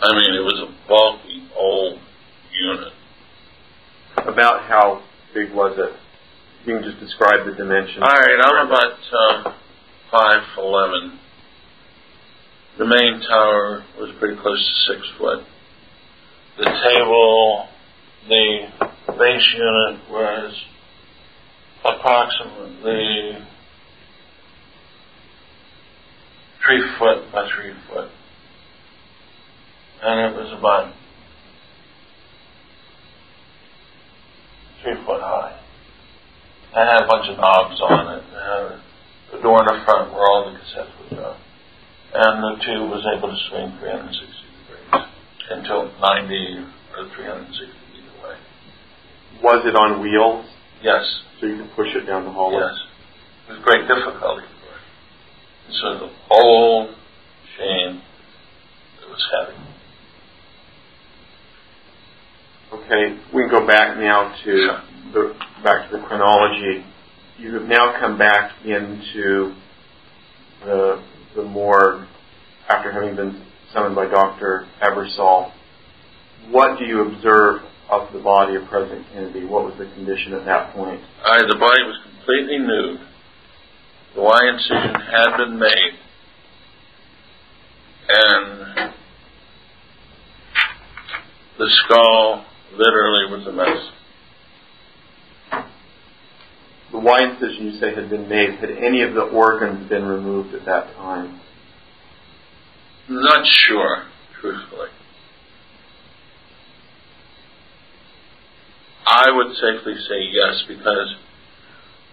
[0.01, 1.99] I mean, it was a bulky, old
[2.53, 2.93] unit.
[4.27, 5.03] About how
[5.35, 5.95] big was it?
[6.67, 8.03] You can just describe the dimensions.
[8.03, 9.55] All right, I'm about um,
[10.13, 11.19] 5'11".
[12.79, 15.45] The main tower was pretty close to 6 foot.
[16.59, 17.69] The table,
[18.29, 18.69] the
[19.19, 20.55] base unit was
[21.85, 23.39] approximately
[26.65, 28.11] three foot by three foot.
[30.03, 30.93] And it was about
[34.83, 35.59] three foot high.
[36.75, 38.25] It had a bunch of knobs on it.
[38.29, 41.37] Had door in the front where all the cassettes would go.
[42.15, 44.19] And the tube was able to swing 360
[44.65, 45.09] degrees
[45.51, 46.67] until 90
[46.97, 48.37] or 360 feet away.
[49.43, 50.47] Was it on wheels?
[50.83, 51.05] Yes.
[51.41, 52.61] So you could push it down the hallway?
[52.61, 52.77] Yes.
[53.49, 54.85] With great difficulty, of course.
[55.67, 56.95] And so the whole
[57.61, 59.59] it was heavy.
[62.71, 64.79] Okay, we can go back now to
[65.15, 66.85] the back to the chronology.
[67.39, 69.55] You have now come back into
[70.65, 71.03] the
[71.35, 72.07] the morgue
[72.69, 73.43] after having been
[73.73, 74.67] summoned by Dr.
[74.83, 75.51] Ebersole.
[76.51, 79.47] What do you observe of the body of President Kennedy?
[79.47, 81.01] What was the condition at that point?
[81.25, 83.01] Uh, the body was completely nude.
[84.15, 85.95] The Y incision had been made.
[88.11, 88.93] And
[91.59, 93.91] the skull literally was a mess.
[96.93, 98.59] The Y incision you say had been made.
[98.61, 101.41] Had any of the organs been removed at that time?
[103.09, 104.05] Not sure,
[104.41, 104.89] truthfully.
[109.07, 111.17] I would safely say yes because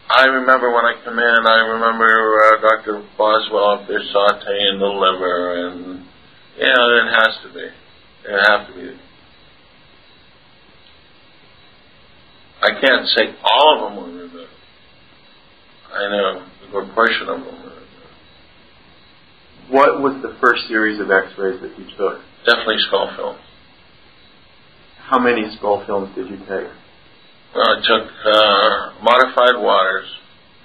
[0.09, 3.03] I remember when I come in, I remember uh, Dr.
[3.17, 6.05] Boswell up there sauteing the liver, and
[6.57, 7.65] you know, it has to be.
[8.29, 9.04] It has to be.
[12.65, 14.49] I can't say all of them were removed.
[15.93, 17.85] I know a good portion of them were removed.
[19.69, 22.21] What was the first series of X-rays that you took?
[22.45, 23.41] Definitely skull films.
[24.97, 26.73] How many skull films did you take?
[27.53, 30.09] Well, I took uh, modified waters,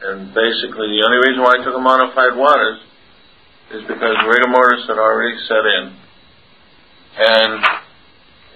[0.03, 2.81] and basically the only reason why I took a modified waters
[3.77, 5.93] is because rigor mortis had already set in,
[7.21, 7.61] and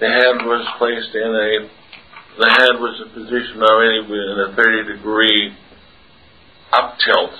[0.00, 1.83] the head was placed in a
[2.38, 5.54] the head was positioned already in a 30 degree
[6.72, 7.30] up tilt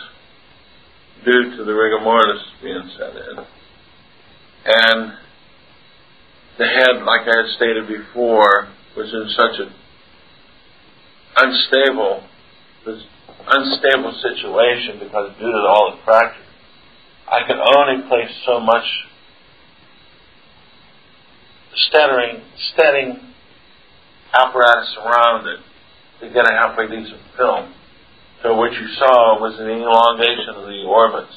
[1.25, 3.45] due to the rigor mortis being set in.
[4.67, 5.13] And
[6.59, 9.75] the head, like I had stated before, was in such a
[11.37, 12.23] unstable,
[12.87, 13.03] this
[13.47, 16.47] unstable situation because due to all the fractures,
[17.27, 18.85] I could only place so much
[21.75, 22.43] steadying,
[22.73, 23.34] steadying
[24.35, 25.61] apparatus around it
[26.21, 27.75] to get a halfway decent film.
[28.43, 31.33] So what you saw was an elongation of the orbits,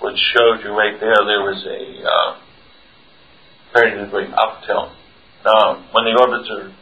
[0.00, 2.40] which showed you right there there was a uh,
[3.74, 4.92] 30 degree up tilt.
[5.44, 6.72] Now, when the orbits are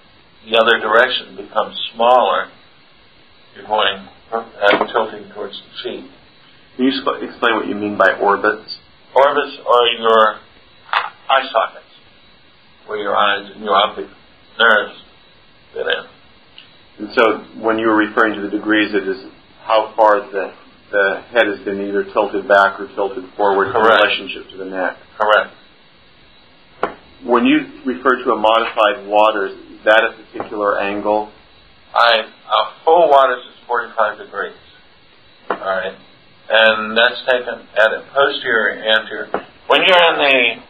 [0.47, 2.49] the other direction becomes smaller,
[3.55, 6.11] you're going uh, tilting towards the feet.
[6.77, 8.79] Can you sp- explain what you mean by orbits?
[9.15, 10.39] Orbits are your
[11.29, 11.91] eye sockets,
[12.87, 14.07] where your eyes and your optic
[14.59, 15.00] nerves
[17.01, 19.25] And so when you were referring to the degrees, it is
[19.63, 20.53] how far the,
[20.93, 24.05] the head has been either tilted back or tilted forward Correct.
[24.05, 24.99] in relationship to the neck.
[25.19, 25.57] Correct.
[27.25, 31.33] When you refer to a modified waters, is that a particular angle?
[31.95, 34.57] I a full waters is 45 degrees.
[35.51, 35.97] All right,
[36.49, 39.29] and that's taken at a posterior anterior.
[39.67, 40.63] When you're in the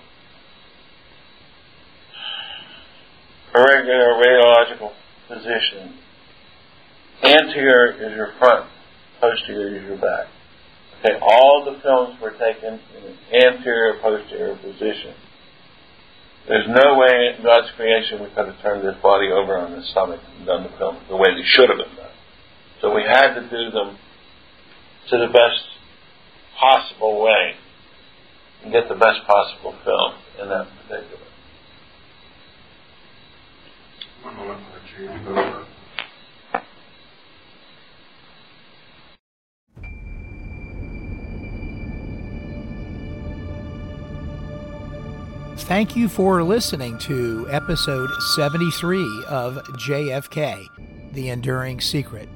[3.54, 4.92] irregular radiological
[5.28, 5.98] position,
[7.22, 8.70] anterior is your front,
[9.20, 10.26] posterior is your back.
[11.00, 15.14] Okay, all the films were taken in an anterior posterior position.
[16.48, 19.82] There's no way in God's creation we could have turned this body over on the
[19.82, 22.10] stomach and done the film the way they should have been done.
[22.80, 23.98] So we had to do them
[25.10, 25.64] to the best
[26.58, 27.54] possible way
[28.62, 31.29] and get the best possible film in that particular.
[34.22, 35.64] One moment for to over.
[45.56, 50.66] Thank you for listening to episode 73 of JFK
[51.12, 52.28] The Enduring Secret.